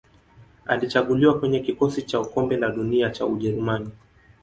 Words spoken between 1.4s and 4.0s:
kikosi cha Kombe la Dunia cha Ujerumani.